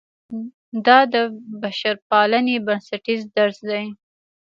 دا 0.85 0.97
د 1.13 1.15
بشرپالنې 1.61 2.55
بنسټیز 2.65 3.21
درس 3.37 3.57
دی. 3.69 3.85